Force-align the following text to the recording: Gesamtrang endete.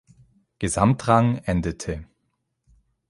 Gesamtrang 0.57 1.37
endete. 1.45 2.05